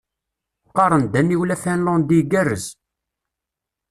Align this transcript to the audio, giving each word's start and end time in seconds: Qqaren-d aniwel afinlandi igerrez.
Qqaren-d 0.69 1.13
aniwel 1.19 1.53
afinlandi 1.55 2.15
igerrez. 2.21 2.65